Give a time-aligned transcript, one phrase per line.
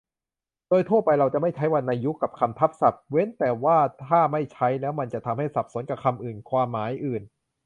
[0.69, 3.29] โดยทั่วไปเราจะไม่ใช้วรรณยุกต์กับคำทับศัพท์ เว้น
[3.65, 3.77] ว่า
[4.07, 7.23] ถ้าไม่ใช้แล้วมันจะทำให้สับสนกับคำอื่นความหมายอื่น